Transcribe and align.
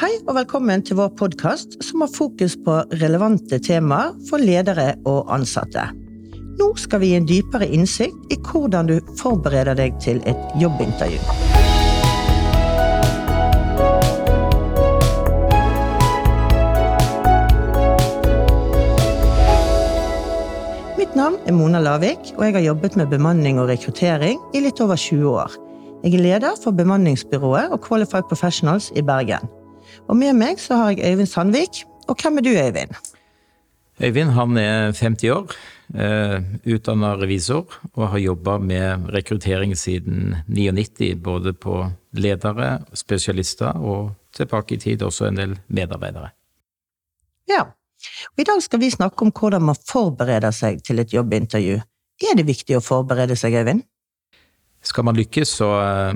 Hei 0.00 0.14
og 0.24 0.32
velkommen 0.32 0.80
til 0.80 0.96
vår 0.96 1.10
podkast 1.12 1.74
som 1.84 2.00
har 2.00 2.08
fokus 2.08 2.54
på 2.64 2.72
relevante 3.02 3.58
temaer 3.60 4.14
for 4.30 4.40
ledere 4.40 4.94
og 5.04 5.28
ansatte. 5.28 5.82
Nå 6.56 6.68
skal 6.80 7.02
vi 7.02 7.10
gi 7.10 7.18
en 7.18 7.26
dypere 7.28 7.68
innsikt 7.68 8.32
i 8.32 8.38
hvordan 8.40 8.88
du 8.88 8.94
forbereder 9.20 9.76
deg 9.76 9.98
til 10.00 10.22
et 10.24 10.40
jobbintervju. 10.56 11.20
Mitt 20.96 21.12
navn 21.12 21.36
er 21.44 21.52
Mona 21.60 21.84
Lavik, 21.84 22.32
og 22.38 22.48
jeg 22.48 22.56
har 22.56 22.68
jobbet 22.70 22.96
med 22.96 23.12
bemanning 23.12 23.60
og 23.60 23.68
rekruttering 23.68 24.40
i 24.56 24.64
litt 24.64 24.80
over 24.80 24.96
20 24.96 25.28
år. 25.44 25.62
Jeg 26.00 26.16
er 26.16 26.28
leder 26.30 26.60
for 26.64 26.72
bemanningsbyrået 26.72 27.68
og 27.68 27.82
Qualified 27.84 28.32
Professionals 28.32 28.88
i 28.96 29.04
Bergen. 29.04 29.59
Og 30.08 30.16
med 30.16 30.36
meg 30.38 30.60
så 30.62 30.78
har 30.80 30.94
jeg 30.94 31.12
Øyvind 31.12 31.30
Sandvik. 31.30 31.84
Og 32.08 32.18
hvem 32.22 32.38
er 32.38 32.46
du, 32.46 32.50
Øyvind? 32.50 32.94
Øyvind 34.00 34.30
han 34.30 34.56
er 34.56 34.92
50 34.96 35.30
år, 35.30 35.52
eh, 35.94 36.40
utdanna 36.64 37.14
revisor 37.20 37.66
og 37.94 38.08
har 38.08 38.18
jobba 38.18 38.58
med 38.58 39.10
rekruttering 39.12 39.76
siden 39.76 40.36
99, 40.48 41.14
både 41.22 41.52
på 41.52 41.90
ledere, 42.12 42.78
spesialister 42.94 43.76
og 43.76 44.14
tilbake 44.36 44.74
i 44.74 44.78
tid 44.78 45.02
også 45.02 45.28
en 45.28 45.36
del 45.36 45.58
medarbeidere. 45.68 46.30
Ja, 47.48 47.62
og 48.32 48.40
I 48.40 48.48
dag 48.48 48.62
skal 48.62 48.80
vi 48.80 48.90
snakke 48.90 49.22
om 49.22 49.32
hvordan 49.32 49.62
man 49.62 49.76
forbereder 49.76 50.50
seg 50.50 50.82
til 50.84 50.98
et 50.98 51.12
jobbintervju. 51.12 51.80
Er 52.20 52.36
det 52.36 52.46
viktig 52.46 52.76
å 52.76 52.84
forberede 52.84 53.36
seg, 53.36 53.54
Øyvind? 53.60 53.84
Skal 54.82 55.04
man 55.04 55.16
lykkes, 55.16 55.50
så 55.60 55.66
uh, 55.76 56.14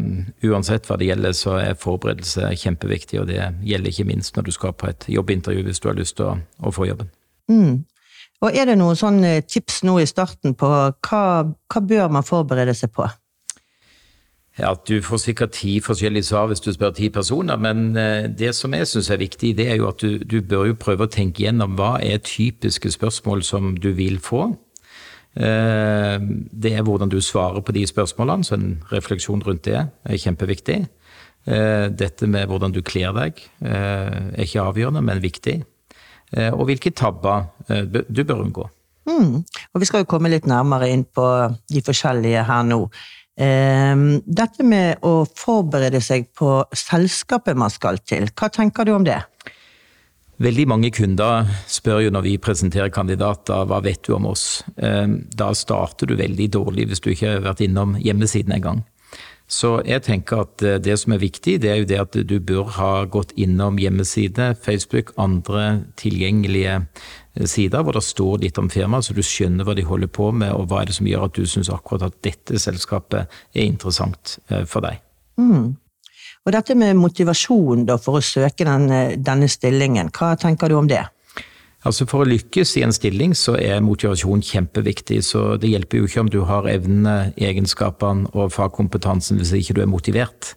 uansett 0.48 0.86
hva 0.88 0.96
det 0.96 1.10
gjelder, 1.10 1.34
så 1.36 1.58
er 1.60 1.80
forberedelse 1.80 2.48
kjempeviktig. 2.62 3.20
Og 3.20 3.28
det 3.28 3.42
gjelder 3.64 3.92
ikke 3.92 4.06
minst 4.08 4.36
når 4.36 4.46
du 4.46 4.54
skal 4.56 4.72
på 4.72 4.88
et 4.88 5.08
jobbintervju 5.12 5.66
hvis 5.66 5.82
du 5.84 5.90
har 5.90 5.98
lyst 5.98 6.16
til 6.20 6.30
å, 6.30 6.38
å 6.64 6.72
få 6.72 6.88
jobben. 6.88 7.10
Mm. 7.52 7.82
Og 8.44 8.56
Er 8.56 8.68
det 8.68 8.78
noen 8.80 8.96
sånne 8.96 9.36
tips 9.48 9.82
nå 9.84 9.98
i 10.00 10.08
starten 10.08 10.56
på 10.56 10.68
hva, 10.68 11.20
hva 11.44 11.84
bør 11.84 12.08
man 12.12 12.24
forberede 12.24 12.74
seg 12.76 12.92
på? 12.96 13.06
Ja, 14.58 14.74
Du 14.86 15.02
får 15.02 15.18
sikkert 15.18 15.56
ti 15.58 15.80
forskjellige 15.82 16.28
svar 16.28 16.46
hvis 16.46 16.62
du 16.62 16.72
spør 16.72 16.92
ti 16.94 17.08
personer, 17.10 17.56
men 17.56 17.96
uh, 17.98 18.30
det 18.30 18.54
som 18.54 18.72
jeg 18.72 18.88
syns 18.88 19.10
er 19.10 19.20
viktig, 19.20 19.56
det 19.58 19.68
er 19.68 19.76
jo 19.76 19.88
at 19.90 20.00
du, 20.00 20.18
du 20.18 20.40
bør 20.40 20.70
jo 20.70 20.76
prøve 20.78 21.04
å 21.04 21.10
tenke 21.10 21.44
gjennom 21.44 21.74
hva 21.76 21.98
er 22.00 22.22
typiske 22.22 22.96
spørsmål 22.96 23.42
som 23.42 23.74
du 23.76 23.90
vil 23.92 24.20
få. 24.22 24.54
Eh, 25.34 26.18
det 26.62 26.72
er 26.74 26.84
hvordan 26.86 27.10
du 27.10 27.18
svarer 27.22 27.62
på 27.64 27.74
de 27.74 27.86
spørsmålene, 27.86 28.46
så 28.46 28.54
en 28.54 28.76
refleksjon 28.92 29.42
rundt 29.42 29.64
det 29.66 29.80
er 29.82 30.20
kjempeviktig. 30.20 30.84
Eh, 31.44 31.86
dette 31.90 32.28
med 32.30 32.48
hvordan 32.48 32.72
du 32.72 32.80
kler 32.86 33.12
deg 33.16 33.42
eh, 33.64 34.30
er 34.30 34.44
ikke 34.46 34.68
avgjørende, 34.70 35.02
men 35.04 35.22
viktig. 35.24 35.62
Og 36.34 36.64
hvilke 36.66 36.90
tabber 36.90 37.44
du 38.10 38.24
bør 38.24 38.40
unngå. 38.42 38.64
Mm. 39.06 39.44
Og 39.44 39.78
vi 39.78 39.86
skal 39.86 40.02
jo 40.02 40.08
komme 40.10 40.32
litt 40.32 40.48
nærmere 40.50 40.88
inn 40.90 41.04
på 41.06 41.26
de 41.70 41.82
forskjellige 41.84 42.42
her 42.48 42.64
nå. 42.66 42.80
Dette 43.38 44.66
med 44.66 45.04
å 45.06 45.12
forberede 45.30 46.00
seg 46.02 46.26
på 46.34 46.56
selskapet 46.74 47.60
man 47.60 47.70
skal 47.70 48.00
til, 48.02 48.26
hva 48.34 48.48
tenker 48.50 48.88
du 48.88 48.96
om 48.96 49.06
det? 49.06 49.20
Veldig 50.42 50.64
mange 50.66 50.90
kunder 50.90 51.46
spør 51.70 52.00
jo 52.02 52.14
når 52.14 52.24
vi 52.26 52.38
presenterer 52.42 52.90
kandidater 52.94 53.68
hva 53.70 53.78
vet 53.84 54.02
du 54.06 54.16
om 54.16 54.26
oss. 54.32 54.64
Ehm, 54.82 55.20
da 55.30 55.52
starter 55.54 56.10
du 56.10 56.16
veldig 56.18 56.48
dårlig 56.56 56.88
hvis 56.90 57.02
du 57.04 57.12
ikke 57.12 57.36
har 57.36 57.44
vært 57.44 57.62
innom 57.62 57.94
hjemmesiden 58.02 58.56
engang. 58.56 58.82
Så 59.46 59.76
jeg 59.84 60.02
tenker 60.06 60.42
at 60.46 60.62
eh, 60.64 60.80
det 60.82 60.96
som 60.98 61.14
er 61.14 61.20
viktig, 61.22 61.58
det 61.62 61.70
er 61.70 61.82
jo 61.82 61.88
det 61.88 62.00
at 62.00 62.16
du 62.26 62.38
bør 62.40 62.72
ha 62.78 63.04
gått 63.04 63.34
innom 63.36 63.76
hjemmeside, 63.78 64.54
Facebook, 64.64 65.12
andre 65.20 65.84
tilgjengelige 66.00 66.78
eh, 66.80 67.46
sider 67.46 67.84
hvor 67.84 67.94
det 67.94 68.02
står 68.06 68.40
litt 68.46 68.58
om 68.58 68.72
firmaet, 68.72 69.06
så 69.06 69.14
du 69.14 69.22
skjønner 69.22 69.68
hva 69.68 69.76
de 69.76 69.84
holder 69.86 70.10
på 70.10 70.30
med, 70.32 70.50
og 70.56 70.70
hva 70.70 70.80
er 70.82 70.90
det 70.90 70.96
som 70.96 71.10
gjør 71.10 71.28
at 71.28 71.36
du 71.36 71.44
syns 71.46 71.70
akkurat 71.70 72.08
at 72.08 72.18
dette 72.24 72.58
selskapet 72.58 73.28
er 73.52 73.68
interessant 73.68 74.38
eh, 74.48 74.64
for 74.66 74.82
deg. 74.86 74.98
Mm. 75.38 75.74
Og 76.44 76.52
dette 76.52 76.76
med 76.76 76.98
motivasjon 77.00 77.86
da, 77.88 77.96
for 78.00 78.20
å 78.20 78.24
søke 78.24 78.66
denne, 78.68 79.16
denne 79.16 79.48
stillingen, 79.48 80.12
hva 80.12 80.34
tenker 80.40 80.68
du 80.68 80.76
om 80.76 80.88
det? 80.90 81.02
Altså 81.84 82.06
For 82.08 82.24
å 82.24 82.28
lykkes 82.28 82.70
i 82.78 82.82
en 82.86 82.94
stilling 82.96 83.34
så 83.36 83.58
er 83.60 83.82
motivasjon 83.84 84.40
kjempeviktig. 84.44 85.18
så 85.24 85.56
Det 85.60 85.68
hjelper 85.68 86.00
jo 86.00 86.08
ikke 86.08 86.22
om 86.22 86.30
du 86.32 86.38
har 86.48 86.68
evnene, 86.68 87.34
egenskapene 87.36 88.30
og 88.32 88.52
fagkompetansen 88.56 89.40
hvis 89.40 89.52
ikke 89.58 89.76
du 89.76 89.82
er 89.84 89.90
motivert. 89.92 90.54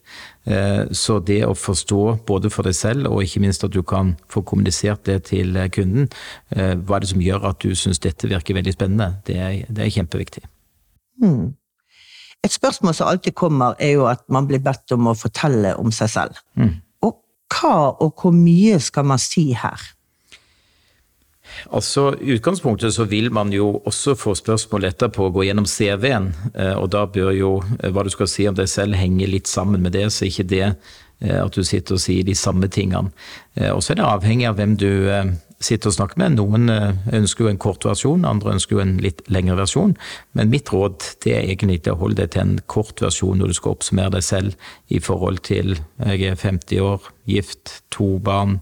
Eh, 0.48 0.88
så 0.96 1.20
det 1.20 1.42
å 1.44 1.52
forstå 1.52 2.04
både 2.28 2.52
for 2.54 2.68
deg 2.68 2.78
selv 2.80 3.12
og 3.12 3.26
ikke 3.26 3.44
minst 3.44 3.68
at 3.68 3.76
du 3.76 3.82
kan 3.84 4.16
få 4.32 4.46
kommunisert 4.48 5.04
det 5.04 5.26
til 5.34 5.60
kunden, 5.76 6.08
eh, 6.56 6.76
hva 6.80 6.96
er 6.96 7.04
det 7.04 7.12
som 7.12 7.24
gjør 7.24 7.50
at 7.52 7.60
du 7.60 7.76
syns 7.76 8.00
dette 8.00 8.32
virker 8.32 8.56
veldig 8.56 8.76
spennende, 8.80 9.18
det 9.28 9.36
er, 9.36 9.66
det 9.68 9.84
er 9.84 9.96
kjempeviktig. 10.00 10.48
Hmm. 11.20 11.58
Et 12.46 12.54
spørsmål 12.54 12.94
som 12.96 13.10
alltid 13.10 13.36
kommer, 13.36 13.76
er 13.80 13.98
jo 13.98 14.08
at 14.10 14.24
man 14.32 14.48
blir 14.48 14.62
bedt 14.64 14.94
om 14.96 15.10
å 15.10 15.18
fortelle 15.18 15.76
om 15.82 15.92
seg 15.92 16.12
selv. 16.14 16.42
Mm. 16.60 16.76
Og 17.06 17.18
hva 17.54 17.78
og 18.04 18.22
hvor 18.22 18.36
mye 18.36 18.80
skal 18.84 19.08
man 19.10 19.22
si 19.22 19.50
her? 19.58 19.82
Altså, 21.72 22.12
I 22.22 22.36
utgangspunktet 22.38 22.94
så 22.94 23.08
vil 23.10 23.32
man 23.34 23.52
jo 23.54 23.82
også 23.86 24.16
få 24.20 24.36
spørsmål 24.38 24.90
etterpå 24.92 25.28
å 25.28 25.34
gå 25.34 25.48
gjennom 25.48 25.68
CV-en. 25.68 26.30
Eh, 26.54 26.76
og 26.78 26.92
da 26.94 27.06
bør 27.10 27.34
jo 27.36 27.52
eh, 27.80 27.90
hva 27.92 28.06
du 28.06 28.12
skal 28.14 28.30
si 28.32 28.48
om 28.50 28.56
deg 28.58 28.70
selv 28.72 28.98
henge 29.00 29.28
litt 29.30 29.50
sammen 29.50 29.84
med 29.84 29.96
det, 29.98 30.08
så 30.14 30.28
ikke 30.28 30.48
det 30.48 30.66
eh, 30.68 31.40
at 31.42 31.56
du 31.56 31.64
sitter 31.66 31.98
og 31.98 32.04
sier 32.04 32.28
de 32.28 32.36
samme 32.38 32.70
tingene. 32.72 33.12
Og 33.74 33.82
så 33.82 33.94
er 33.94 34.02
det 34.02 34.08
avhengig 34.08 34.48
av 34.50 34.60
hvem 34.60 34.76
du 34.78 34.92
sitte 35.60 35.90
og 35.90 35.96
snakke 35.96 36.20
med. 36.22 36.36
Noen 36.38 36.70
eh, 36.70 36.98
ønsker 37.18 37.46
jo 37.46 37.52
en 37.52 37.62
kort 37.62 37.86
versjon, 37.88 38.26
andre 38.30 38.54
ønsker 38.56 38.78
jo 38.78 38.84
en 38.84 38.98
litt 39.02 39.24
lengre 39.34 39.58
versjon. 39.58 39.96
Men 40.38 40.52
mitt 40.54 40.70
råd 40.74 41.00
det 41.26 41.34
er 41.34 41.48
egentlig 41.50 41.82
å 41.92 41.98
holde 41.98 42.22
deg 42.22 42.36
til 42.36 42.44
en 42.44 42.60
kort 42.70 43.02
versjon 43.02 43.42
når 43.42 43.52
du 43.52 43.58
skal 43.58 43.78
oppsummere 43.78 44.18
deg 44.18 44.28
selv 44.28 44.70
i 44.94 45.02
forhold 45.04 45.42
til 45.48 45.78
jeg 46.06 46.30
er 46.30 46.38
50 46.38 46.84
år, 46.86 47.10
gift, 47.30 47.80
to 47.94 48.18
barn 48.24 48.60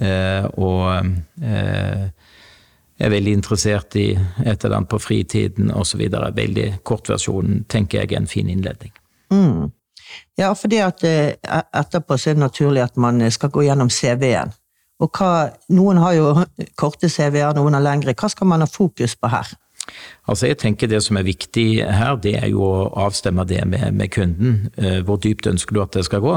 eh, 0.00 0.46
og 0.56 1.12
eh, 1.44 2.06
er 3.00 3.12
veldig 3.12 3.36
interessert 3.36 3.96
i 3.96 4.08
et 4.14 4.64
eller 4.64 4.80
annet 4.80 4.92
på 4.92 5.00
fritiden 5.00 5.70
osv. 5.72 6.06
Veldig 6.36 6.70
kort 6.84 7.08
versjon 7.12 7.62
tenker 7.68 8.02
jeg 8.02 8.14
er 8.14 8.22
en 8.22 8.30
fin 8.30 8.48
innledning. 8.48 8.92
Mm. 9.32 9.70
Ja, 10.40 10.50
fordi 10.58 10.80
at 10.82 11.04
etterpå 11.04 12.16
så 12.18 12.32
er 12.32 12.36
det 12.36 12.42
naturlig 12.42 12.82
at 12.82 12.96
man 12.98 13.22
skal 13.30 13.52
gå 13.54 13.62
gjennom 13.68 13.92
CV-en. 13.94 14.50
Og 15.00 15.10
hva, 15.16 15.50
noen 15.72 16.00
har 16.02 16.14
jo 16.18 16.30
korte 16.78 17.08
CV-er, 17.08 17.56
noen 17.56 17.78
har 17.78 17.84
lengre. 17.84 18.14
Hva 18.14 18.30
skal 18.32 18.50
man 18.50 18.64
ha 18.64 18.68
fokus 18.70 19.16
på 19.16 19.32
her? 19.32 19.54
Altså 20.28 20.46
jeg 20.46 20.58
tenker 20.60 20.90
Det 20.90 21.00
som 21.02 21.18
er 21.18 21.26
viktig 21.26 21.82
her, 21.82 22.16
det 22.22 22.36
er 22.38 22.50
jo 22.52 22.62
å 22.62 22.90
avstemme 23.06 23.44
det 23.48 23.62
med, 23.66 23.94
med 23.96 24.12
kunden. 24.14 24.68
Eh, 24.76 25.00
hvor 25.06 25.18
dypt 25.22 25.48
ønsker 25.50 25.74
du 25.74 25.80
at 25.82 25.96
det 25.96 26.04
skal 26.06 26.22
gå? 26.24 26.34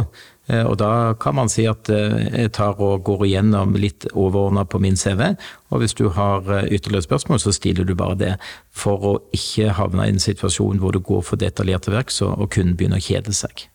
Eh, 0.50 0.63
og 0.63 0.78
Da 0.81 1.13
kan 1.19 1.35
man 1.35 1.51
si 1.51 1.68
at 1.69 1.90
eh, 1.94 2.24
jeg 2.44 2.53
tar 2.57 2.79
og 2.81 3.03
går 3.06 3.28
igjennom 3.28 3.75
litt 3.78 4.07
overordna 4.13 4.66
på 4.66 4.81
min 4.81 4.97
CV. 4.97 5.35
Og 5.69 5.84
hvis 5.84 5.97
du 6.00 6.07
har 6.09 6.47
ytterligere 6.63 7.06
spørsmål, 7.06 7.40
så 7.44 7.53
stiller 7.53 7.85
du 7.85 7.95
bare 7.95 8.18
det. 8.19 8.34
For 8.72 9.09
å 9.12 9.13
ikke 9.35 9.75
havne 9.78 10.07
i 10.07 10.16
en 10.16 10.24
situasjon 10.24 10.81
hvor 10.81 10.95
du 10.95 11.03
går 11.03 11.22
for 11.22 11.41
detaljerte 11.41 11.94
verk, 11.94 12.13
og 12.24 12.50
kunden 12.50 12.78
begynner 12.78 13.01
å 13.01 13.07
kjede 13.12 13.35
seg. 13.35 13.68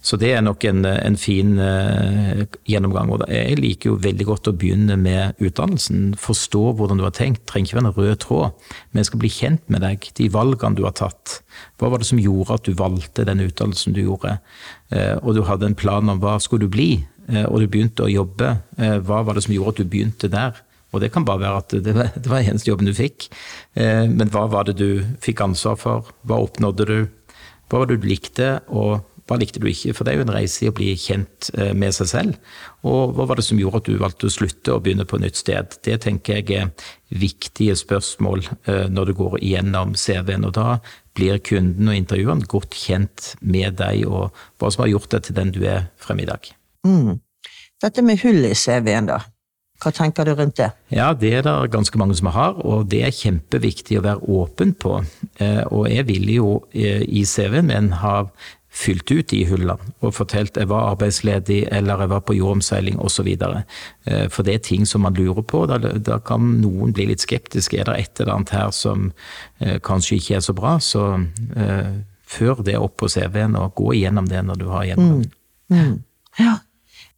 Så 0.00 0.16
det 0.16 0.30
er 0.32 0.40
nok 0.40 0.64
en, 0.64 0.80
en 0.88 1.16
fin 1.20 1.52
uh, 1.60 2.40
gjennomgang. 2.68 3.10
Og 3.12 3.24
jeg 3.28 3.58
liker 3.60 3.90
jo 3.90 3.98
veldig 4.00 4.26
godt 4.30 4.48
å 4.48 4.54
begynne 4.56 4.96
med 5.00 5.36
utdannelsen. 5.44 6.14
Forstå 6.20 6.62
hvordan 6.78 7.00
du 7.00 7.04
har 7.04 7.12
tenkt. 7.16 7.44
Trenger 7.50 7.68
ikke 7.68 7.78
være 7.78 7.90
en 7.90 7.98
rød 7.98 8.22
tråd, 8.24 8.70
men 8.90 9.02
jeg 9.02 9.10
skal 9.10 9.22
bli 9.24 9.32
kjent 9.34 9.66
med 9.72 9.84
deg. 9.84 10.08
De 10.16 10.30
valgene 10.32 10.80
du 10.80 10.86
har 10.88 10.96
tatt. 10.96 11.42
Hva 11.76 11.92
var 11.92 12.00
det 12.00 12.08
som 12.08 12.22
gjorde 12.22 12.56
at 12.56 12.64
du 12.64 12.72
valgte 12.80 13.28
den 13.28 13.44
utdannelsen 13.44 13.96
du 13.96 14.02
gjorde? 14.06 14.38
Uh, 14.88 15.20
og 15.20 15.36
du 15.36 15.44
hadde 15.48 15.68
en 15.68 15.76
plan 15.76 16.12
om 16.14 16.24
hva 16.24 16.38
skulle 16.40 16.64
du 16.64 16.72
bli, 16.72 16.90
uh, 17.28 17.44
og 17.50 17.60
du 17.60 17.68
begynte 17.68 18.08
å 18.08 18.10
jobbe. 18.10 18.56
hva 18.80 19.22
var 19.26 19.36
det 19.36 19.44
som 19.44 19.52
gjorde 19.54 19.76
at 19.76 19.84
du 19.84 19.92
begynte 19.92 20.32
der? 20.32 20.64
Og 20.90 21.04
det 21.04 21.12
kan 21.12 21.22
bare 21.28 21.44
være 21.44 21.60
at 21.60 21.74
det 21.84 21.92
var, 21.94 22.08
det 22.16 22.26
var 22.26 22.40
eneste 22.40 22.72
jobben 22.72 22.88
du 22.88 22.96
fikk. 22.96 23.28
Men 23.76 24.32
hva 24.34 24.48
var 24.50 24.66
det 24.66 24.74
du 24.80 25.04
fikk 25.22 25.44
ansvar 25.44 25.76
for? 25.78 26.08
Hva 26.26 26.40
oppnådde 26.42 26.86
du? 26.88 26.96
Hva 27.70 27.78
var 27.78 27.86
det 27.86 28.00
du 28.02 28.08
likte, 28.10 28.48
og 28.74 29.04
hva 29.30 29.38
likte 29.38 29.60
du 29.62 29.68
ikke? 29.70 29.94
For 29.94 30.02
det 30.02 30.12
er 30.12 30.18
jo 30.18 30.24
en 30.26 30.32
reise 30.34 30.64
i 30.64 30.70
å 30.70 30.74
bli 30.74 30.90
kjent 30.98 31.52
eh, 31.54 31.70
med 31.78 31.94
seg 31.94 32.08
selv. 32.10 32.50
Og 32.82 33.14
hva 33.14 33.28
var 33.30 33.38
det 33.38 33.46
som 33.46 33.60
gjorde 33.60 33.84
at 33.84 33.86
du 33.86 34.00
valgte 34.00 34.26
å 34.26 34.34
slutte 34.34 34.74
og 34.74 34.82
begynne 34.82 35.06
på 35.06 35.20
et 35.20 35.26
nytt 35.28 35.38
sted? 35.38 35.76
Det 35.86 36.00
tenker 36.02 36.40
jeg 36.40 36.58
er 36.58 36.90
viktige 37.14 37.76
spørsmål 37.78 38.42
eh, 38.66 38.88
når 38.90 39.12
du 39.12 39.16
går 39.22 39.38
igjennom 39.38 39.94
CV-en. 39.94 40.48
Og 40.50 40.56
da 40.58 40.80
blir 41.14 41.38
kunden 41.46 41.92
og 41.92 42.00
intervjueren 42.00 42.42
godt 42.50 42.74
kjent 42.74 43.34
med 43.40 43.78
deg 43.78 44.02
og 44.10 44.34
hva 44.58 44.74
som 44.74 44.82
har 44.82 44.96
gjort 44.96 45.14
deg 45.14 45.28
til 45.28 45.38
den 45.38 45.54
du 45.54 45.62
er 45.62 45.86
frem 46.02 46.24
i 46.24 46.30
dag. 46.30 46.50
Mm. 46.86 47.20
Dette 47.80 48.02
med 48.02 48.18
hull 48.24 48.42
i 48.50 48.56
CV-en, 48.58 49.12
da. 49.14 49.22
Hva 49.80 49.94
tenker 49.96 50.26
du 50.28 50.34
rundt 50.36 50.58
det? 50.58 50.72
Ja, 50.92 51.14
Det 51.14 51.30
er 51.38 51.46
det 51.46 51.70
ganske 51.72 51.96
mange 52.02 52.18
som 52.18 52.28
har, 52.34 52.58
og 52.66 52.90
det 52.92 53.00
er 53.06 53.14
kjempeviktig 53.14 53.96
å 53.96 54.04
være 54.04 54.26
åpen 54.28 54.74
på. 54.74 54.98
Eh, 55.38 55.62
og 55.70 55.86
jeg 55.88 56.04
vil 56.10 56.34
jo 56.34 56.48
i 56.74 57.22
CV-en 57.24 57.70
min 57.70 57.94
ha 58.02 58.26
fylt 58.70 59.10
ut 59.10 59.28
de 59.32 59.40
hullene 59.48 59.92
og 59.98 60.14
fortalt 60.14 60.58
jeg 60.58 60.70
var 60.70 60.92
arbeidsledig 60.92 61.64
eller 61.74 62.04
jeg 62.04 62.12
var 62.12 62.22
på 62.26 62.36
jordomseiling 62.38 63.00
osv. 63.02 63.28
Eh, 63.34 64.26
for 64.30 64.46
det 64.46 64.54
er 64.54 64.62
ting 64.64 64.86
som 64.86 65.02
man 65.06 65.18
lurer 65.18 65.42
på. 65.42 65.64
Da, 65.70 65.78
da, 65.78 66.20
kan 66.22 66.46
noen 66.62 66.94
bli 66.94 67.08
litt 67.10 67.24
skeptiske. 67.24 67.80
Er 67.80 67.90
det 67.90 67.98
et 67.98 68.22
eller 68.22 68.36
annet 68.38 68.54
her 68.54 68.70
som 68.74 69.10
eh, 69.58 69.80
kanskje 69.82 70.20
ikke 70.20 70.38
er 70.38 70.46
så 70.46 70.54
bra? 70.56 70.76
Så 70.78 71.04
eh, 71.58 71.92
før 72.30 72.62
det 72.66 72.78
opp 72.78 73.00
på 73.02 73.10
CV-en 73.10 73.58
og 73.58 73.74
gå 73.80 73.94
igjennom 73.98 74.30
det 74.30 74.42
når 74.46 74.62
du 74.62 74.66
har 74.70 74.86
gjennomgang. 74.92 75.30
Mm. 75.70 75.76
Mm. 75.76 75.94
Ja. 76.38 76.56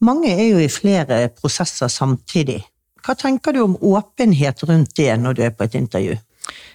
Mange 0.02 0.32
er 0.34 0.46
jo 0.48 0.58
i 0.58 0.72
flere 0.72 1.28
prosesser 1.36 1.92
samtidig. 1.92 2.62
Hva 3.02 3.14
tenker 3.18 3.54
du 3.54 3.64
om 3.64 3.76
åpenhet 3.76 4.62
rundt 4.66 4.96
det 4.96 5.12
når 5.20 5.36
du 5.36 5.42
er 5.46 5.54
på 5.54 5.66
et 5.66 5.76
intervju? 5.78 6.16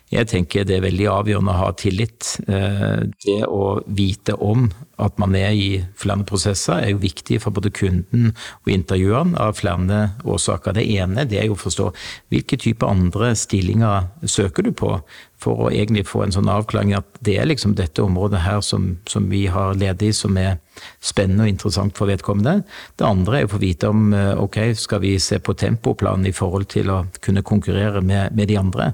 Jeg 0.08 0.30
tenker 0.32 0.64
det 0.64 0.78
er 0.78 0.86
veldig 0.86 1.08
avgjørende 1.12 1.52
å 1.52 1.60
ha 1.66 1.72
tillit. 1.76 2.38
Eh, 2.48 3.02
det 3.26 3.42
å 3.44 3.82
vite 3.92 4.38
om 4.40 4.70
at 5.04 5.18
man 5.20 5.36
er 5.36 5.52
i 5.52 5.82
flere 6.00 6.24
prosesser 6.28 6.80
er 6.80 6.94
jo 6.94 7.02
viktig 7.02 7.42
for 7.44 7.52
både 7.56 7.74
kunden 7.76 8.30
og 8.32 8.72
intervjueren 8.72 9.36
av 9.36 9.58
flere 9.60 10.00
årsaker. 10.24 10.78
Det 10.78 10.86
ene 10.96 11.28
det 11.28 11.42
er 11.42 11.50
jo 11.50 11.58
å 11.58 11.60
forstå 11.60 11.90
hvilke 12.32 12.60
type 12.64 12.88
andre 12.88 13.34
stillinger 13.36 14.08
søker 14.24 14.70
du 14.70 14.72
på, 14.72 14.94
for 15.42 15.68
å 15.68 15.70
egentlig 15.70 16.08
få 16.10 16.24
en 16.26 16.34
sånn 16.34 16.50
avklaring 16.50 16.96
at 16.98 17.20
det 17.26 17.36
er 17.38 17.50
liksom 17.50 17.76
dette 17.78 18.02
området 18.02 18.42
her 18.42 18.62
som, 18.66 18.96
som 19.10 19.30
vi 19.30 19.46
har 19.54 19.78
ledig 19.78 20.14
som 20.18 20.38
er 20.42 20.58
spennende 21.04 21.46
og 21.46 21.52
interessant 21.52 21.98
for 21.98 22.10
vedkommende. 22.10 22.64
Det 22.98 23.06
andre 23.06 23.42
er 23.42 23.48
å 23.48 23.54
få 23.54 23.62
vite 23.62 23.92
om 23.94 24.12
eh, 24.18 24.34
ok, 24.38 24.60
skal 24.78 25.04
vi 25.06 25.16
se 25.22 25.38
på 25.38 25.54
tempoplanen 25.58 26.26
i 26.30 26.36
forhold 26.36 26.70
til 26.74 26.90
å 26.94 27.04
kunne 27.22 27.46
konkurrere 27.46 28.02
med, 28.02 28.34
med 28.38 28.50
de 28.50 28.58
andre. 28.58 28.92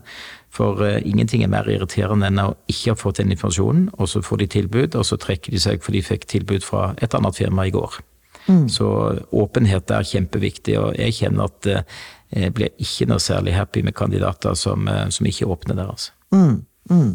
For 0.53 0.83
uh, 0.85 0.99
ingenting 1.01 1.41
er 1.41 1.49
mer 1.49 1.65
irriterende 1.69 2.29
enn 2.29 2.41
å 2.43 2.51
ikke 2.69 2.93
ha 2.93 2.99
fått 2.99 3.17
den 3.21 3.33
informasjonen, 3.33 3.87
og 3.97 4.09
så 4.11 4.21
får 4.21 4.43
de 4.43 4.49
tilbud, 4.59 4.97
og 4.99 5.05
så 5.07 5.17
trekker 5.17 5.53
de 5.53 5.61
seg 5.61 5.81
for 5.81 5.95
de 5.95 6.03
fikk 6.05 6.27
tilbud 6.29 6.65
fra 6.65 6.91
et 7.01 7.15
annet 7.17 7.39
firma 7.39 7.65
i 7.65 7.73
går. 7.73 7.97
Mm. 8.45 8.67
Så 8.69 8.87
åpenhet 9.33 9.89
er 9.95 10.05
kjempeviktig, 10.05 10.75
og 10.77 10.99
jeg 10.99 11.17
kjenner 11.17 11.49
at 11.49 11.71
uh, 11.71 12.03
jeg 12.33 12.53
blir 12.53 12.69
ikke 12.81 13.09
noe 13.09 13.21
særlig 13.21 13.55
happy 13.57 13.81
med 13.87 13.97
kandidater 13.97 14.53
som, 14.57 14.85
uh, 14.85 15.07
som 15.13 15.29
ikke 15.29 15.49
åpner 15.49 15.79
der. 15.79 16.11
Mm. 16.33 16.63
Mm. 16.89 17.11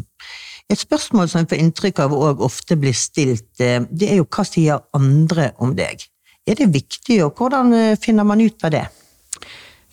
Et 0.69 0.79
spørsmål 0.79 1.29
som 1.29 1.43
jeg 1.43 1.49
får 1.51 1.61
inntrykk 1.63 1.99
av 2.05 2.15
òg 2.15 2.41
ofte 2.45 2.77
blir 2.79 2.95
stilt, 2.97 3.49
det 3.57 4.07
er 4.07 4.19
jo 4.19 4.27
hva 4.29 4.45
sier 4.47 4.85
andre 4.97 5.51
om 5.61 5.75
deg? 5.77 6.05
Er 6.49 6.57
det 6.57 6.71
viktig, 6.73 7.19
og 7.25 7.37
hvordan 7.37 7.97
finner 8.01 8.25
man 8.25 8.41
ut 8.41 8.63
av 8.65 8.73
det? 8.73 8.85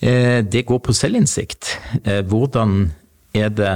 Det 0.00 0.62
går 0.68 0.80
på 0.84 0.94
selvinnsikt. 0.96 1.74
Hvordan 2.28 2.92
er 3.36 3.52
det 3.52 3.74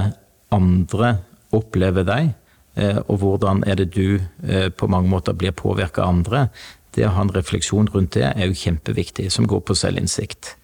andre 0.53 1.15
opplever 1.57 2.07
deg, 2.07 2.33
eh, 2.77 3.01
og 3.09 3.23
hvordan 3.23 3.65
er 3.67 3.81
det 3.81 3.91
du 3.95 4.19
eh, 4.19 4.69
på 4.71 4.89
mange 4.91 5.11
måter 5.11 5.37
blir 5.37 5.55
påvirka 5.57 6.05
av 6.05 6.15
andre. 6.15 6.47
Det 6.95 7.07
å 7.07 7.15
ha 7.15 7.25
en 7.25 7.35
refleksjon 7.35 7.91
rundt 7.95 8.17
det 8.19 8.27
er 8.31 8.47
jo 8.51 8.59
kjempeviktig, 8.59 9.29
som 9.31 9.47
går 9.51 9.63
på 9.67 9.77
selvinnsikt. 9.79 10.57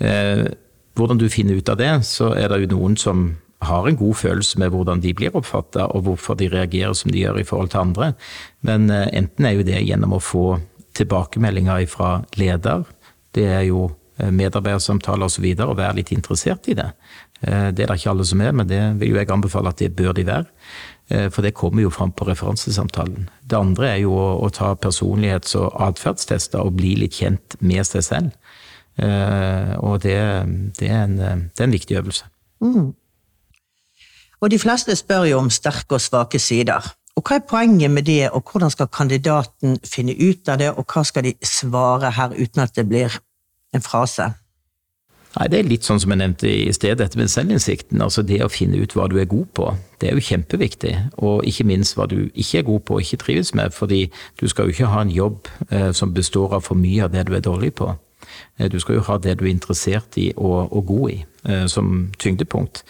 Eh, 0.00 0.46
hvordan 0.96 1.20
du 1.20 1.28
finner 1.32 1.58
ut 1.58 1.68
av 1.68 1.80
det, 1.80 1.92
så 2.08 2.32
er 2.36 2.48
det 2.48 2.62
jo 2.64 2.76
noen 2.76 2.96
som 3.00 3.26
har 3.64 3.88
en 3.88 3.96
god 3.96 4.14
følelse 4.14 4.58
med 4.60 4.72
hvordan 4.74 5.00
de 5.00 5.14
blir 5.16 5.36
oppfatta, 5.36 5.86
og 5.96 6.06
hvorfor 6.06 6.36
de 6.36 6.50
reagerer 6.52 6.92
som 6.92 7.10
de 7.12 7.22
gjør 7.22 7.40
i 7.40 7.46
forhold 7.48 7.72
til 7.72 7.84
andre. 7.84 8.12
Men 8.60 8.90
enten 8.90 9.46
er 9.46 9.56
jo 9.56 9.64
det 9.64 9.80
gjennom 9.86 10.16
å 10.16 10.22
få 10.22 10.58
tilbakemeldinger 10.96 11.86
fra 11.88 12.18
leder, 12.36 12.84
det 13.36 13.46
er 13.48 13.64
jo 13.68 13.88
medarbeidersamtaler 14.16 15.28
osv., 15.28 15.44
og, 15.58 15.64
og 15.70 15.78
være 15.80 15.98
litt 15.98 16.12
interessert 16.12 16.68
i 16.68 16.76
det. 16.76 16.90
Eh, 17.40 17.70
det 17.72 17.84
er 17.84 17.90
det 17.90 17.98
ikke 18.00 18.12
alle 18.14 18.26
som 18.26 18.42
er, 18.42 18.52
men 18.56 18.68
det 18.68 18.80
vil 19.00 19.12
jo 19.12 19.20
jeg 19.20 19.30
anbefale 19.32 19.72
at 19.72 19.80
det 19.80 19.94
bør 19.96 20.14
de 20.16 20.26
være. 20.26 20.46
Eh, 21.08 21.28
for 21.30 21.44
det 21.44 21.54
kommer 21.54 21.84
jo 21.84 21.92
fram 21.92 22.12
på 22.12 22.26
referansesamtalen. 22.28 23.28
Det 23.42 23.58
andre 23.58 23.90
er 23.92 24.00
jo 24.04 24.14
å, 24.16 24.48
ta 24.50 24.74
personlighets- 24.74 25.56
og 25.58 25.74
atferdstester 25.88 26.62
og 26.62 26.78
bli 26.80 26.96
litt 27.02 27.20
kjent 27.20 27.58
med 27.60 27.86
seg 27.86 28.06
selv. 28.06 28.30
Eh, 28.96 29.74
og 29.78 30.00
det, 30.06 30.16
det, 30.78 30.88
er, 30.88 31.02
en, 31.04 31.18
det 31.18 31.60
er, 31.60 31.66
en, 31.66 31.76
viktig 31.76 31.98
øvelse. 32.00 32.30
Mm. 32.64 32.94
Og 34.40 34.50
de 34.52 34.58
fleste 34.58 34.96
spør 34.96 35.24
jo 35.30 35.40
om 35.40 35.50
sterke 35.50 35.96
og 35.96 36.00
svake 36.04 36.38
sider. 36.42 36.84
Og 37.16 37.24
hva 37.24 37.38
er 37.38 37.46
poenget 37.48 37.90
med 37.90 38.04
det, 38.04 38.30
og 38.30 38.44
hvordan 38.44 38.70
skal 38.70 38.90
kandidaten 38.92 39.78
finne 39.84 40.12
ut 40.12 40.48
av 40.52 40.58
det, 40.60 40.72
og 40.76 40.84
hva 40.84 41.04
skal 41.04 41.24
de 41.24 41.32
svare 41.40 42.10
her 42.12 42.34
uten 42.36 42.60
at 42.60 42.76
det 42.76 42.84
blir 42.88 43.14
en 43.74 43.82
frase? 43.84 44.34
Nei, 45.36 45.48
Det 45.48 45.58
er 45.58 45.68
litt 45.68 45.84
sånn 45.84 46.00
som 46.00 46.12
jeg 46.12 46.20
nevnte 46.20 46.48
i 46.48 46.72
sted, 46.72 46.96
dette 46.96 47.18
med 47.18 47.28
selvinnsikten. 47.28 48.00
Altså 48.00 48.22
det 48.24 48.40
å 48.44 48.52
finne 48.52 48.80
ut 48.80 48.94
hva 48.96 49.08
du 49.08 49.18
er 49.20 49.28
god 49.28 49.48
på. 49.56 49.68
Det 50.00 50.08
er 50.08 50.16
jo 50.16 50.24
kjempeviktig. 50.28 50.94
Og 51.20 51.44
ikke 51.44 51.66
minst 51.68 51.96
hva 51.96 52.06
du 52.08 52.30
ikke 52.32 52.62
er 52.62 52.68
god 52.68 52.84
på 52.88 52.96
og 52.96 53.04
ikke 53.04 53.20
trives 53.24 53.52
med. 53.54 53.74
Fordi 53.76 54.06
du 54.40 54.46
skal 54.48 54.64
jo 54.64 54.76
ikke 54.76 54.92
ha 54.92 55.04
en 55.04 55.12
jobb 55.12 55.48
eh, 55.68 55.92
som 55.92 56.14
består 56.16 56.56
av 56.56 56.64
for 56.68 56.80
mye 56.80 57.04
av 57.04 57.12
det 57.12 57.26
du 57.28 57.34
er 57.36 57.44
dårlig 57.44 57.74
på. 57.76 57.90
Eh, 58.58 58.70
du 58.72 58.78
skal 58.80 58.96
jo 58.96 59.04
ha 59.10 59.18
det 59.20 59.36
du 59.36 59.44
er 59.44 59.52
interessert 59.52 60.16
i 60.16 60.30
og, 60.36 60.72
og 60.72 60.86
god 60.88 61.10
i, 61.12 61.18
som 61.70 62.08
tyngdepunkt. 62.18 62.82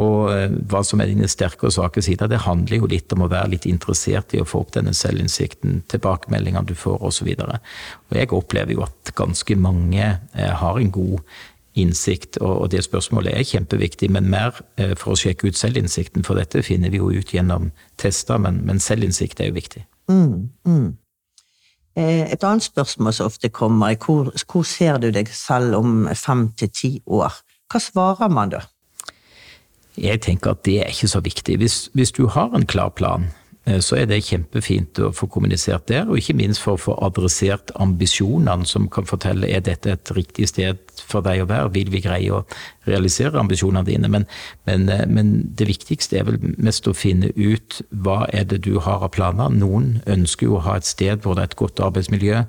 Og 0.00 0.32
eh, 0.32 0.56
hva 0.70 0.82
som 0.86 1.00
er 1.02 1.10
dine 1.10 1.28
sterke 1.30 1.68
og 1.68 1.74
svake 1.76 2.02
sider, 2.04 2.30
det 2.30 2.42
handler 2.46 2.82
jo 2.82 2.90
litt 2.90 3.12
om 3.14 3.24
å 3.24 3.30
være 3.32 3.54
litt 3.54 3.68
interessert 3.68 4.34
i 4.36 4.42
å 4.42 4.48
få 4.48 4.64
opp 4.64 4.74
denne 4.76 4.94
selvinnsikten, 4.96 5.82
tilbakemeldingene 5.92 6.68
du 6.68 6.74
får 6.78 7.02
osv. 7.08 7.32
Og, 7.36 7.56
og 8.10 8.18
jeg 8.18 8.32
opplever 8.36 8.76
jo 8.76 8.84
at 8.86 9.14
ganske 9.18 9.56
mange 9.60 10.04
eh, 10.04 10.52
har 10.62 10.80
en 10.80 10.92
god 10.92 11.20
innsikt, 11.72 12.36
og 12.44 12.66
det 12.72 12.82
spørsmålet 12.84 13.32
er 13.32 13.46
kjempeviktig, 13.48 14.10
men 14.12 14.28
mer 14.32 14.58
eh, 14.76 14.92
for 14.98 15.14
å 15.14 15.20
sjekke 15.20 15.48
ut 15.48 15.56
selvinnsikten. 15.56 16.24
For 16.26 16.36
dette 16.36 16.64
finner 16.66 16.92
vi 16.92 17.00
jo 17.00 17.08
ut 17.12 17.32
gjennom 17.32 17.70
tester, 18.00 18.40
men, 18.42 18.60
men 18.68 18.82
selvinnsikt 18.82 19.40
er 19.40 19.48
jo 19.48 19.56
viktig. 19.56 19.86
Mm, 20.12 20.50
mm. 20.68 20.90
Eh, 21.96 22.32
et 22.32 22.44
annet 22.44 22.64
spørsmål 22.64 23.16
som 23.16 23.28
ofte 23.28 23.48
kommer, 23.52 23.92
er 23.92 24.00
hvor, 24.00 24.32
hvor 24.48 24.68
ser 24.68 25.00
du 25.00 25.10
deg 25.12 25.28
selv 25.32 25.80
om 25.80 26.06
fem 26.16 26.50
til 26.56 26.72
ti 26.72 26.92
år? 27.06 27.40
Hva 27.72 27.80
svarer 27.80 28.28
man 28.32 28.52
da? 28.52 28.66
Jeg 29.96 30.22
tenker 30.24 30.54
at 30.54 30.64
det 30.64 30.78
er 30.82 30.92
ikke 30.92 31.08
så 31.08 31.20
viktig. 31.24 31.56
Hvis, 31.60 31.88
hvis 31.96 32.12
du 32.16 32.26
har 32.32 32.52
en 32.56 32.66
klar 32.68 32.92
plan, 32.96 33.28
Eh, 33.64 33.78
så 33.78 33.96
er 34.00 34.08
det 34.10 34.24
kjempefint 34.26 34.98
å 34.98 35.12
få 35.14 35.28
kommunisert 35.30 35.86
der, 35.90 36.08
og 36.10 36.18
ikke 36.18 36.34
minst 36.34 36.62
for 36.64 36.74
å 36.74 36.82
få 36.82 36.96
adressert 37.06 37.70
ambisjonene, 37.82 38.66
som 38.66 38.88
kan 38.90 39.06
fortelle 39.06 39.46
er 39.46 39.62
dette 39.62 39.92
et 39.92 40.12
riktig 40.16 40.48
sted 40.50 40.80
for 40.98 41.22
deg 41.22 41.44
å 41.44 41.48
være, 41.50 41.70
vil 41.76 41.92
vi 41.94 42.02
greie 42.02 42.32
å 42.34 42.42
realisere 42.88 43.38
ambisjonene 43.38 43.86
dine. 43.86 44.10
Men, 44.10 44.26
men, 44.66 44.88
eh, 44.90 45.06
men 45.06 45.34
det 45.58 45.70
viktigste 45.70 46.18
er 46.18 46.26
vel 46.30 46.40
mest 46.58 46.90
å 46.90 46.96
finne 46.96 47.30
ut 47.36 47.80
hva 47.90 48.24
er 48.32 48.48
det 48.50 48.64
du 48.66 48.80
har 48.80 49.06
av 49.06 49.14
planer. 49.14 49.54
Noen 49.54 50.00
ønsker 50.10 50.50
jo 50.50 50.58
å 50.58 50.66
ha 50.66 50.76
et 50.80 50.88
sted 50.88 51.22
hvor 51.22 51.38
det 51.38 51.46
er 51.46 51.52
et 51.52 51.60
godt 51.62 51.80
arbeidsmiljø, 51.80 52.44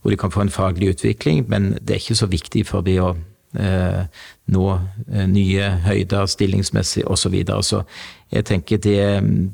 hvor 0.00 0.14
de 0.14 0.20
kan 0.20 0.32
få 0.32 0.46
en 0.46 0.54
faglig 0.54 0.94
utvikling, 0.94 1.44
men 1.50 1.74
det 1.82 1.96
er 1.96 2.04
ikke 2.04 2.22
så 2.22 2.30
viktig 2.32 2.64
for 2.68 2.86
de 2.86 3.00
å 3.02 3.16
nå 3.56 4.66
eh, 4.76 5.26
nye 5.30 5.70
høyder 5.86 6.28
stillingsmessig 6.30 7.04
osv. 7.06 7.26
Så, 7.26 7.32
videre. 7.32 7.62
så 7.66 7.82
jeg 8.30 8.46
tenker 8.46 8.78
det, 8.82 9.00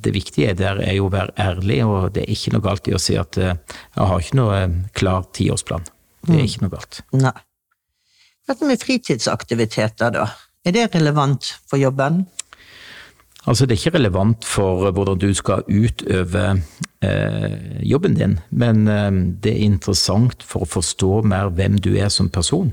det, 0.04 0.12
viktige 0.14 0.54
der 0.58 0.82
er 0.84 0.96
jo 0.98 1.08
å 1.08 1.12
være 1.12 1.34
ærlig, 1.40 1.80
og 1.86 2.12
det 2.16 2.26
er 2.26 2.34
ikke 2.34 2.54
noe 2.54 2.64
galt 2.64 2.88
i 2.88 2.96
å 2.96 3.00
si 3.00 3.16
at 3.20 3.38
eh, 3.40 3.56
jeg 3.96 4.10
har 4.10 4.20
ikke 4.20 4.38
noe 4.40 4.60
klar 4.98 5.26
tiårsplan. 5.32 5.88
Det 6.22 6.36
er 6.36 6.42
mm. 6.42 6.46
ikke 6.50 6.66
noe 6.66 6.76
galt. 6.76 7.02
Nei. 7.16 7.34
Dette 8.48 8.68
med 8.68 8.82
fritidsaktiviteter, 8.82 10.14
da. 10.14 10.28
Er 10.66 10.74
det 10.74 10.90
relevant 10.94 11.54
for 11.70 11.80
jobben? 11.80 12.24
Altså, 13.42 13.66
det 13.66 13.74
er 13.74 13.80
ikke 13.80 13.98
relevant 13.98 14.44
for 14.46 14.90
hvordan 14.94 15.18
du 15.18 15.32
skal 15.34 15.64
utøve 15.66 16.44
eh, 17.02 17.54
jobben 17.82 18.14
din, 18.14 18.36
men 18.50 18.86
eh, 18.86 19.10
det 19.42 19.56
er 19.56 19.64
interessant 19.66 20.44
for 20.46 20.62
å 20.62 20.70
forstå 20.78 21.24
mer 21.26 21.50
hvem 21.50 21.80
du 21.82 21.90
er 21.96 22.12
som 22.14 22.30
person. 22.30 22.70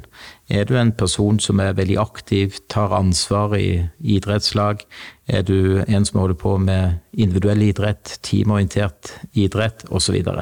Er 0.49 0.63
du 0.65 0.73
en 0.77 0.91
person 0.91 1.37
som 1.39 1.59
er 1.61 1.75
veldig 1.77 1.99
aktiv, 2.01 2.55
tar 2.73 2.93
ansvar 2.97 3.53
i 3.53 3.83
idrettslag? 4.01 4.81
Er 5.27 5.43
du 5.45 5.83
en 5.87 6.05
som 6.05 6.19
holder 6.19 6.39
på 6.41 6.55
med 6.57 6.97
individuell 7.13 7.61
idrett, 7.61 8.15
teamorientert 8.25 9.11
idrett 9.37 9.85
osv.? 9.93 10.15
Og, 10.15 10.39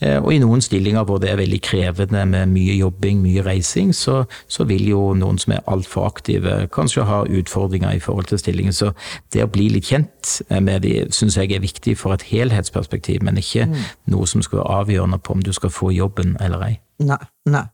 eh, 0.00 0.16
og 0.22 0.30
i 0.32 0.38
noen 0.40 0.64
stillinger 0.64 1.04
hvor 1.04 1.20
det 1.20 1.30
er 1.30 1.36
veldig 1.42 1.60
krevende 1.60 2.24
med 2.24 2.48
mye 2.54 2.78
jobbing, 2.78 3.20
mye 3.20 3.44
reising, 3.44 3.92
så, 3.94 4.22
så 4.48 4.64
vil 4.64 4.88
jo 4.88 5.12
noen 5.12 5.36
som 5.42 5.52
er 5.52 5.68
altfor 5.68 6.08
aktive, 6.08 6.56
kanskje 6.72 7.04
ha 7.04 7.20
utfordringer 7.28 7.92
i 7.92 8.00
forhold 8.00 8.32
til 8.32 8.40
stillingen. 8.40 8.72
Så 8.72 8.94
det 9.36 9.44
å 9.44 9.52
bli 9.52 9.68
litt 9.76 9.92
kjent 9.92 10.38
med 10.48 10.88
de 10.88 11.10
syns 11.12 11.36
jeg 11.36 11.52
er 11.52 11.64
viktig 11.64 11.98
for 12.00 12.16
et 12.16 12.24
helhetsperspektiv, 12.32 13.20
men 13.20 13.36
ikke 13.36 13.68
mm. 13.68 13.78
noe 14.16 14.24
som 14.24 14.40
skal 14.40 14.62
være 14.62 14.80
avgjørende 14.80 15.20
på 15.20 15.36
om 15.36 15.44
du 15.44 15.52
skal 15.52 15.76
få 15.76 15.92
jobben 15.92 16.38
eller 16.40 16.70
ei. 16.70 16.76
Nei, 17.04 17.20
nei. 17.52 17.66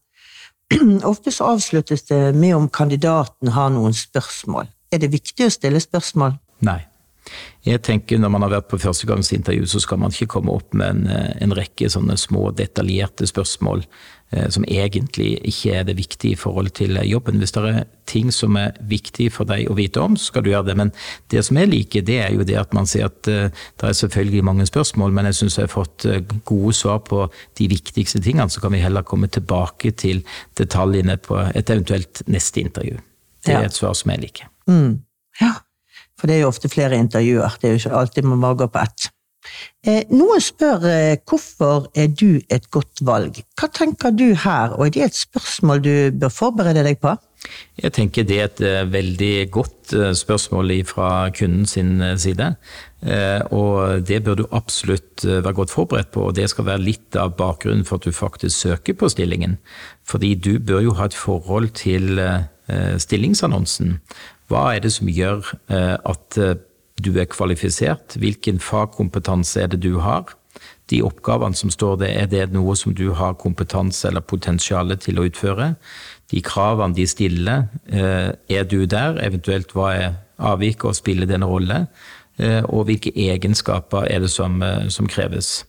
Ofte 1.13 1.33
så 1.35 1.53
avsluttes 1.57 2.07
det 2.09 2.23
med 2.37 2.57
om 2.57 2.71
kandidaten 2.73 3.53
har 3.57 3.73
noen 3.75 3.95
spørsmål. 3.97 4.71
Er 4.93 5.03
det 5.03 5.13
viktig 5.13 5.49
å 5.49 5.53
stille 5.53 5.81
spørsmål? 5.83 6.37
Nei. 6.67 6.81
Jeg 7.63 7.81
tenker 7.87 8.19
Når 8.19 8.31
man 8.35 8.43
har 8.43 8.51
vært 8.57 8.69
på 8.73 8.81
førstegangsintervju, 8.83 9.67
så 9.71 9.81
skal 9.81 10.01
man 10.03 10.11
ikke 10.11 10.33
komme 10.35 10.53
opp 10.53 10.75
med 10.75 10.89
en, 10.91 11.07
en 11.39 11.55
rekke 11.55 11.89
sånne 11.91 12.17
små, 12.19 12.51
detaljerte 12.59 13.29
spørsmål 13.31 13.85
eh, 13.85 13.93
som 14.49 14.65
egentlig 14.65 15.35
ikke 15.45 15.75
er 15.77 15.83
det 15.85 15.97
viktige 15.99 16.33
i 16.33 16.39
forhold 16.41 16.71
til 16.79 16.97
jobben. 17.05 17.39
Hvis 17.43 17.53
det 17.53 17.63
er 17.69 17.85
ting 18.09 18.33
som 18.35 18.57
er 18.57 18.77
viktig 18.89 19.29
for 19.35 19.49
deg 19.49 19.71
å 19.71 19.77
vite 19.79 20.03
om, 20.03 20.17
så 20.17 20.31
skal 20.31 20.45
du 20.45 20.51
gjøre 20.53 20.71
det. 20.71 20.77
Men 20.79 20.93
det 21.33 21.45
som 21.47 21.59
jeg 21.59 21.71
liker, 21.71 22.05
det 22.07 22.19
er 22.25 22.35
jo 22.35 22.47
det 22.47 22.59
at 22.61 22.75
man 22.77 22.89
sier 22.89 23.09
at 23.11 23.31
eh, 23.31 23.53
det 23.81 23.89
er 23.89 23.99
selvfølgelig 23.99 24.45
mange 24.49 24.67
spørsmål, 24.69 25.15
men 25.17 25.29
jeg 25.31 25.39
syns 25.41 25.59
jeg 25.59 25.69
har 25.69 25.75
fått 25.75 26.07
eh, 26.09 26.21
gode 26.49 26.75
svar 26.77 27.03
på 27.09 27.25
de 27.61 27.69
viktigste 27.73 28.23
tingene. 28.25 28.51
Så 28.53 28.63
kan 28.65 28.75
vi 28.75 28.83
heller 28.83 29.07
komme 29.07 29.31
tilbake 29.33 29.95
til 30.05 30.23
detaljene 30.59 31.19
på 31.23 31.39
et 31.53 31.73
eventuelt 31.73 32.25
neste 32.27 32.65
intervju. 32.65 33.01
Det 33.43 33.57
er 33.57 33.67
et 33.67 33.77
svar 33.77 33.97
som 33.99 34.13
jeg 34.15 34.23
liker. 34.23 34.51
Mm. 34.71 35.03
Ja. 35.41 35.57
For 36.21 36.31
det 36.31 36.37
er 36.37 36.45
jo 36.45 36.53
ofte 36.53 36.71
flere 36.71 36.99
intervjuer, 37.01 37.57
det 37.59 37.69
er 37.69 37.75
jo 37.75 37.81
ikke 37.81 37.99
alltid 37.99 38.29
man 38.31 38.45
bare 38.45 38.61
går 38.63 38.71
på 38.71 38.83
ett. 38.85 39.09
Eh, 39.83 40.05
noen 40.15 40.43
spør 40.43 40.87
eh, 40.87 41.17
hvorfor 41.27 41.89
er 41.99 42.13
du 42.15 42.39
et 42.53 42.69
godt 42.71 43.03
valg. 43.03 43.43
Hva 43.59 43.69
tenker 43.75 44.15
du 44.15 44.31
her, 44.39 44.77
og 44.77 44.87
er 44.87 44.95
det 44.95 45.05
et 45.09 45.19
spørsmål 45.19 45.83
du 45.83 45.95
bør 46.23 46.33
forberede 46.33 46.85
deg 46.87 47.01
på? 47.03 47.17
Jeg 47.83 47.91
tenker 47.97 48.23
det 48.23 48.37
er 48.39 48.45
et 48.47 48.61
uh, 48.63 48.93
veldig 48.93 49.51
godt 49.51 49.95
spørsmål 50.15 50.71
fra 50.87 51.09
kunden 51.35 51.67
sin 51.67 51.99
side. 52.17 52.53
Og 53.51 54.07
det 54.07 54.21
bør 54.23 54.37
du 54.39 54.45
absolutt 54.55 55.25
være 55.27 55.53
godt 55.53 55.75
forberedt 55.75 56.13
på, 56.15 56.29
og 56.29 56.37
det 56.39 56.47
skal 56.53 56.69
være 56.69 56.85
litt 56.87 57.19
av 57.19 57.35
bakgrunnen 57.35 57.83
for 57.85 57.99
at 57.99 58.07
du 58.07 58.15
faktisk 58.15 58.55
søker 58.55 58.95
på 58.95 59.11
stillingen. 59.11 59.59
Fordi 60.07 60.37
du 60.39 60.61
bør 60.63 60.87
jo 60.87 60.95
ha 61.01 61.11
et 61.11 61.19
forhold 61.19 61.75
til 61.83 62.23
stillingsannonsen. 63.03 63.99
Hva 64.53 64.75
er 64.75 64.85
det 64.85 64.93
som 64.93 65.09
gjør 65.09 65.47
eh, 65.73 65.97
at 65.97 66.39
eh, 66.41 66.59
du 67.01 67.13
er 67.19 67.29
kvalifisert? 67.31 68.17
Hvilken 68.21 68.61
fagkompetanse 68.61 69.63
er 69.63 69.73
det 69.73 69.83
du 69.83 69.99
har? 70.05 70.35
De 70.91 71.01
oppgavene 71.03 71.57
som 71.57 71.71
står 71.73 71.97
der, 72.03 72.15
er 72.23 72.27
det 72.31 72.51
noe 72.53 72.75
som 72.77 72.95
du 72.95 73.13
har 73.17 73.39
kompetanse 73.41 74.09
eller 74.09 74.21
potensial 74.21 74.93
til 75.01 75.19
å 75.19 75.27
utføre? 75.29 75.75
De 76.33 76.43
kravene 76.45 76.97
de 76.97 77.07
stiller, 77.09 77.69
eh, 77.89 78.33
er 78.49 78.65
du 78.65 78.85
der? 78.87 79.19
Eventuelt 79.25 79.73
hva 79.73 79.93
er 79.95 80.13
avviket 80.39 80.91
og 80.91 80.99
spiller 80.99 81.27
den 81.27 81.45
rolle? 81.45 81.87
Og 82.43 82.87
hvilke 82.89 83.13
egenskaper 83.15 84.07
er 84.11 84.23
det 84.25 84.31
som, 84.33 84.57
som 84.89 85.07
kreves? 85.07 85.65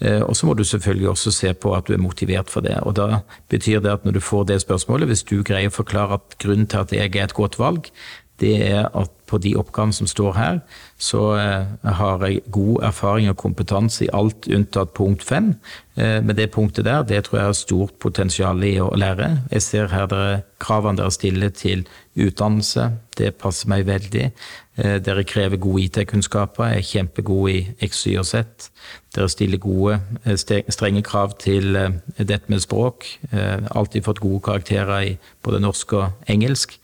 Og 0.00 0.32
så 0.36 0.46
må 0.48 0.54
du 0.56 0.64
selvfølgelig 0.64 1.08
også 1.08 1.30
se 1.30 1.52
på 1.54 1.74
at 1.76 1.86
du 1.86 1.92
er 1.92 2.02
motivert 2.02 2.50
for 2.50 2.64
det. 2.64 2.78
Og 2.82 2.96
da 2.96 3.20
betyr 3.52 3.80
det 3.84 3.92
at 3.92 4.04
når 4.04 4.16
du 4.16 4.20
får 4.20 4.48
det 4.48 4.60
spørsmålet, 4.64 5.06
hvis 5.08 5.22
du 5.28 5.42
greier 5.44 5.70
å 5.70 5.76
forklare 5.76 6.18
at 6.18 6.38
grunnen 6.42 6.66
til 6.66 6.82
at 6.82 6.92
jeg 6.96 7.12
er 7.14 7.28
et 7.28 7.36
godt 7.36 7.58
valg, 7.60 7.92
det 8.40 8.56
er 8.64 8.88
at 8.92 9.12
på 9.26 9.38
de 9.42 9.54
oppgavene 9.58 9.94
som 9.96 10.08
står 10.10 10.36
her, 10.36 10.60
så 10.98 11.22
eh, 11.36 11.92
har 11.98 12.22
jeg 12.24 12.44
god 12.52 12.82
erfaring 12.88 13.28
og 13.30 13.36
kompetanse 13.40 14.06
i 14.06 14.12
alt 14.14 14.48
unntatt 14.48 14.94
punkt 14.96 15.24
fem. 15.26 15.54
Eh, 15.96 16.22
med 16.24 16.36
det 16.36 16.50
punktet 16.54 16.84
der, 16.84 17.02
det 17.02 17.24
tror 17.24 17.38
jeg 17.38 17.46
har 17.46 17.56
stort 17.56 17.98
potensial 18.00 18.64
i 18.64 18.76
å 18.80 18.92
lære. 18.96 19.30
Jeg 19.52 19.64
ser 19.64 19.92
her 19.92 20.08
dere, 20.08 20.44
kravene 20.62 21.00
dere 21.00 21.12
stiller 21.12 21.52
til 21.52 21.84
utdannelse, 22.16 22.90
det 23.18 23.34
passer 23.40 23.68
meg 23.68 23.84
veldig. 23.88 24.30
Eh, 24.76 24.96
dere 25.04 25.24
krever 25.28 25.60
gode 25.60 25.84
IT-kunnskaper, 25.84 26.70
jeg 26.72 26.84
er 26.84 26.88
kjempegod 26.92 27.50
i 27.52 27.58
X, 27.84 28.06
Y 28.06 28.16
og 28.22 28.28
Z. 28.28 28.70
Dere 29.16 29.28
stiller 29.32 29.60
gode, 29.60 29.98
strenge 30.36 31.02
krav 31.04 31.36
til 31.40 31.72
dette 32.18 32.52
med 32.52 32.60
språk. 32.60 33.06
Alltid 33.32 34.04
fått 34.04 34.20
gode 34.20 34.42
karakterer 34.44 34.98
i 35.00 35.14
både 35.44 35.62
norsk 35.64 35.94
og 35.96 36.28
engelsk. 36.28 36.76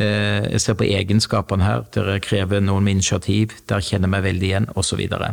Jeg 0.00 0.62
ser 0.64 0.78
på 0.80 0.88
egenskapene 0.88 1.68
her 1.68 1.83
dere 1.94 2.20
krever 2.24 2.62
noen 2.64 2.84
med 2.86 2.98
initiativ, 2.98 3.52
der 3.68 3.84
kjenner 3.84 4.10
meg 4.10 4.24
veldig 4.24 4.48
igjen, 4.48 4.68
osv. 4.72 4.94
Så, 4.94 4.98
videre. 5.00 5.32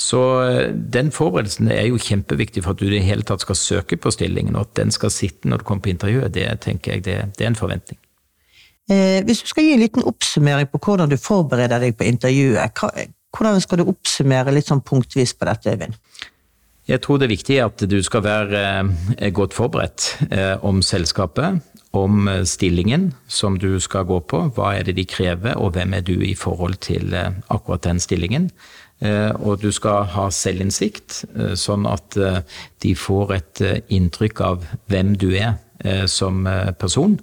så 0.00 0.20
eh, 0.42 0.70
den 0.72 1.10
forberedelsen 1.12 1.68
er 1.70 1.90
jo 1.90 2.00
kjempeviktig 2.00 2.64
for 2.64 2.72
at 2.72 2.80
du 2.80 2.86
i 2.88 2.94
det 2.96 3.04
hele 3.04 3.26
tatt 3.26 3.44
skal 3.44 3.58
søke 3.58 3.98
på 4.00 4.12
stillingen, 4.14 4.56
og 4.56 4.68
at 4.68 4.78
den 4.80 4.94
skal 4.94 5.12
sitte 5.12 5.50
når 5.50 5.60
du 5.60 5.68
kommer 5.68 5.84
på 5.84 5.92
intervjuet, 5.92 6.34
det 6.34 6.48
tenker 6.64 6.96
jeg 6.96 7.04
det, 7.04 7.18
det 7.38 7.44
er 7.44 7.52
en 7.52 7.60
forventning. 7.60 8.00
Eh, 8.90 9.20
hvis 9.24 9.40
du 9.44 9.48
skal 9.48 9.64
gi 9.64 9.74
en 9.76 9.84
liten 9.84 10.04
oppsummering 10.04 10.68
på 10.72 10.80
hvordan 10.82 11.12
du 11.12 11.16
forbereder 11.20 11.80
deg 11.86 11.96
på 11.96 12.08
intervjuet, 12.08 12.84
hvordan 13.34 13.60
skal 13.64 13.80
du 13.80 13.88
oppsummere 13.88 14.52
litt 14.52 14.68
sånn 14.68 14.84
punktvis 14.84 15.36
på 15.38 15.48
dette, 15.48 15.72
Øyvind? 15.72 16.00
Jeg 16.84 17.00
tror 17.00 17.16
det 17.16 17.24
er 17.26 17.32
viktig 17.32 17.56
at 17.64 17.84
du 17.88 17.96
skal 18.04 18.24
være 18.26 18.64
eh, 19.16 19.30
godt 19.32 19.56
forberedt 19.56 20.08
eh, 20.28 20.64
om 20.64 20.82
selskapet, 20.84 21.62
om 21.94 22.28
eh, 22.28 22.42
stillingen 22.48 23.12
som 23.30 23.58
du 23.58 23.76
skal 23.82 24.06
gå 24.08 24.20
på. 24.30 24.40
Hva 24.56 24.74
er 24.78 24.88
det 24.88 24.96
de 24.98 25.06
krever, 25.08 25.56
og 25.58 25.74
hvem 25.76 25.96
er 25.98 26.04
du 26.06 26.16
i 26.20 26.34
forhold 26.38 26.80
til 26.84 27.14
akkurat 27.14 27.86
den 27.86 28.02
stillingen. 28.02 28.50
Og 29.04 29.58
du 29.60 29.68
skal 29.74 30.06
ha 30.14 30.28
selvinnsikt, 30.32 31.24
sånn 31.60 31.84
at 31.90 32.14
de 32.80 32.92
får 32.96 33.32
et 33.34 33.62
inntrykk 33.92 34.40
av 34.46 34.62
hvem 34.88 35.10
du 35.20 35.26
er 35.34 35.58
som 36.08 36.46
person. 36.80 37.18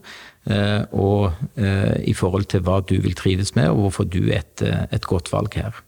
Og 0.92 1.32
i 2.12 2.14
forhold 2.14 2.52
til 2.52 2.68
hva 2.68 2.82
du 2.86 3.00
vil 3.02 3.16
trives 3.18 3.56
med, 3.58 3.72
og 3.72 3.88
hvorfor 3.88 4.12
du 4.12 4.20
er 4.28 4.44
et, 4.44 4.66
et 4.92 5.08
godt 5.10 5.32
valg 5.34 5.58
her. 5.58 5.80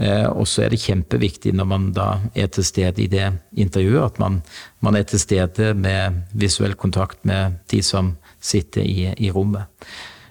Eh, 0.00 0.26
og 0.26 0.46
så 0.48 0.64
er 0.64 0.72
det 0.72 0.80
kjempeviktig 0.80 1.52
når 1.56 1.66
man 1.68 1.88
da 1.96 2.06
er 2.32 2.48
til 2.52 2.64
stede 2.64 3.02
i 3.04 3.08
det 3.10 3.26
intervjuet, 3.60 4.14
at 4.14 4.20
man, 4.22 4.40
man 4.80 4.96
er 4.96 5.04
til 5.08 5.20
stede 5.20 5.74
med 5.76 6.22
visuell 6.32 6.74
kontakt 6.74 7.20
med 7.28 7.60
de 7.70 7.82
som 7.84 8.14
sitter 8.40 8.86
i, 8.86 9.10
i 9.18 9.30
rommet. 9.34 9.68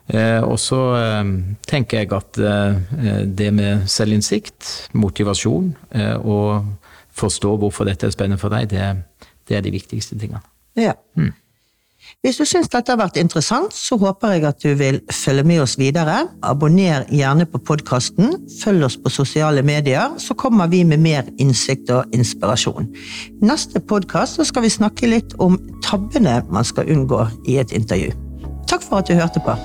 Eh, 0.10 0.42
og 0.42 0.58
så 0.62 0.82
eh, 0.98 1.34
tenker 1.70 2.02
jeg 2.02 2.14
at 2.18 2.42
det 3.38 3.52
med 3.54 3.86
selvinnsikt, 3.90 4.90
motivasjon 4.98 5.76
og 6.24 6.72
forstå 7.20 7.54
hvorfor 7.62 7.86
dette 7.86 8.08
er 8.08 8.16
spennende 8.16 8.42
for 8.42 8.54
deg, 8.54 8.72
det, 8.72 9.30
det 9.50 9.58
er 9.58 9.66
de 9.66 9.76
viktigste 9.76 10.18
tingene. 10.18 10.42
Ja. 10.80 10.96
Mm. 11.20 11.34
Hvis 12.24 12.40
du 12.40 12.46
syns 12.48 12.70
dette 12.72 12.92
har 12.92 13.00
vært 13.00 13.20
interessant, 13.22 13.74
så 13.76 13.98
håper 14.00 14.36
jeg 14.36 14.46
at 14.50 14.64
du 14.64 14.74
vil 14.80 15.00
følge 15.14 15.46
med 15.48 15.64
oss 15.64 15.78
videre. 15.80 16.22
Abonner 16.44 17.06
gjerne 17.14 17.48
på 17.50 17.62
podkasten, 17.70 18.34
følg 18.60 18.88
oss 18.90 18.98
på 19.00 19.12
sosiale 19.14 19.64
medier, 19.66 20.16
så 20.20 20.36
kommer 20.36 20.72
vi 20.72 20.84
med 20.88 21.04
mer 21.04 21.30
innsikt 21.40 21.92
og 21.96 22.16
inspirasjon. 22.16 22.90
Neste 23.44 23.80
podkast 23.80 24.42
skal 24.50 24.68
vi 24.68 24.74
snakke 24.74 25.12
litt 25.12 25.36
om 25.40 25.60
tabbene 25.86 26.42
man 26.52 26.68
skal 26.68 26.92
unngå 26.92 27.26
i 27.48 27.60
et 27.62 27.76
intervju. 27.76 28.12
Takk 28.70 28.84
for 28.86 29.02
at 29.02 29.10
du 29.10 29.16
hørte 29.18 29.42
på. 29.44 29.56